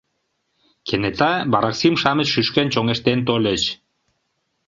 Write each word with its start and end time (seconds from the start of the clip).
Кенета 0.87 1.33
вараксим-шамыч 1.51 2.27
шӱшкен 2.33 2.67
чоҥештен 2.73 3.19
тольыч. 3.27 3.63